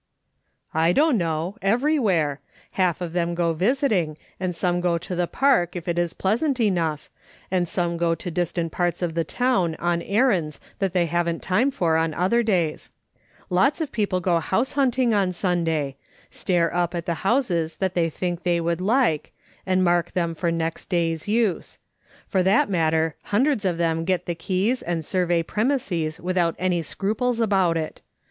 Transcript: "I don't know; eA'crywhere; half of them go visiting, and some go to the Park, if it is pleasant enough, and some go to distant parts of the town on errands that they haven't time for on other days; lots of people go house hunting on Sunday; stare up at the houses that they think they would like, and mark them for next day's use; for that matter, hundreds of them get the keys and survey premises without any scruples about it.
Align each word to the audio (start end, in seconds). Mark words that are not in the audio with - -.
"I 0.73 0.93
don't 0.93 1.15
know; 1.15 1.57
eA'crywhere; 1.61 2.39
half 2.71 3.01
of 3.01 3.13
them 3.13 3.35
go 3.35 3.53
visiting, 3.53 4.17
and 4.39 4.55
some 4.55 4.81
go 4.81 4.97
to 4.97 5.15
the 5.15 5.27
Park, 5.27 5.75
if 5.75 5.87
it 5.87 5.99
is 5.99 6.15
pleasant 6.15 6.59
enough, 6.59 7.07
and 7.51 7.67
some 7.67 7.97
go 7.97 8.15
to 8.15 8.31
distant 8.31 8.71
parts 8.71 9.03
of 9.03 9.13
the 9.13 9.23
town 9.23 9.75
on 9.75 10.01
errands 10.01 10.59
that 10.79 10.93
they 10.93 11.05
haven't 11.05 11.43
time 11.43 11.69
for 11.69 11.97
on 11.97 12.15
other 12.15 12.41
days; 12.41 12.89
lots 13.51 13.79
of 13.79 13.91
people 13.91 14.19
go 14.21 14.39
house 14.39 14.71
hunting 14.71 15.13
on 15.13 15.31
Sunday; 15.31 15.97
stare 16.31 16.73
up 16.75 16.95
at 16.95 17.05
the 17.05 17.13
houses 17.21 17.75
that 17.75 17.93
they 17.93 18.09
think 18.09 18.41
they 18.41 18.59
would 18.59 18.81
like, 18.81 19.31
and 19.67 19.83
mark 19.83 20.13
them 20.13 20.33
for 20.33 20.51
next 20.51 20.89
day's 20.89 21.27
use; 21.27 21.77
for 22.25 22.41
that 22.41 22.71
matter, 22.71 23.13
hundreds 23.25 23.65
of 23.65 23.77
them 23.77 24.03
get 24.03 24.25
the 24.25 24.33
keys 24.33 24.81
and 24.81 25.05
survey 25.05 25.43
premises 25.43 26.19
without 26.19 26.55
any 26.57 26.81
scruples 26.81 27.39
about 27.39 27.77
it. 27.77 28.01